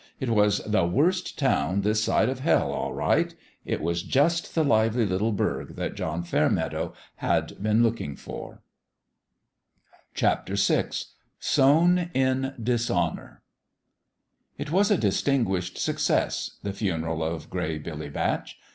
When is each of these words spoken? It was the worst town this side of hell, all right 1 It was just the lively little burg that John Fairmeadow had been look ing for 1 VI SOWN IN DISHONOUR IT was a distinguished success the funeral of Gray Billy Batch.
It 0.19 0.31
was 0.31 0.63
the 0.63 0.83
worst 0.83 1.37
town 1.37 1.81
this 1.81 2.03
side 2.03 2.27
of 2.27 2.39
hell, 2.39 2.71
all 2.71 2.91
right 2.91 3.27
1 3.27 3.35
It 3.65 3.81
was 3.81 4.01
just 4.01 4.55
the 4.55 4.63
lively 4.63 5.05
little 5.05 5.31
burg 5.31 5.75
that 5.75 5.93
John 5.93 6.23
Fairmeadow 6.23 6.95
had 7.17 7.61
been 7.61 7.83
look 7.83 8.01
ing 8.01 8.15
for 8.15 8.63
1 10.19 10.45
VI 10.47 10.85
SOWN 11.39 12.09
IN 12.15 12.55
DISHONOUR 12.63 13.43
IT 14.57 14.71
was 14.71 14.89
a 14.89 14.97
distinguished 14.97 15.77
success 15.77 16.57
the 16.63 16.73
funeral 16.73 17.23
of 17.23 17.51
Gray 17.51 17.77
Billy 17.77 18.09
Batch. 18.09 18.57